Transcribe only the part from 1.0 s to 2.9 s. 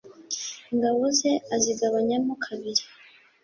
ze azigabanyamo kabiri